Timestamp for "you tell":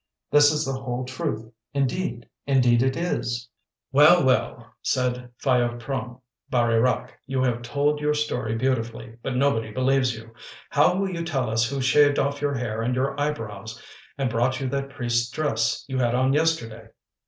11.11-11.51